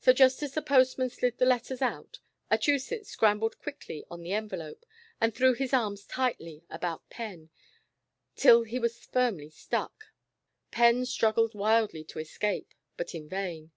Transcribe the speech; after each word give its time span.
So 0.00 0.12
just 0.12 0.42
as 0.42 0.54
the 0.54 0.62
postman 0.62 1.10
slid 1.10 1.38
the 1.38 1.46
letters 1.46 1.80
out, 1.80 2.18
Achusetts 2.50 3.08
scrambled 3.08 3.60
quickly 3.60 4.04
on 4.10 4.20
the 4.24 4.32
envelope, 4.32 4.84
and 5.20 5.32
threw 5.32 5.52
his 5.52 5.72
arms 5.72 6.04
tightly 6.06 6.64
about 6.68 7.08
Penn 7.08 7.50
till 8.34 8.64
he 8.64 8.80
was 8.80 8.98
firmly 9.04 9.48
stuck. 9.48 10.06
Penn 10.72 11.06
struggled 11.06 11.54
wildly 11.54 12.02
to 12.02 12.18
escape, 12.18 12.74
but 12.96 13.14
in 13.14 13.28
vain. 13.28 13.70